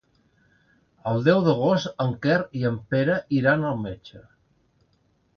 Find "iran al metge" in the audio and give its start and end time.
3.41-4.23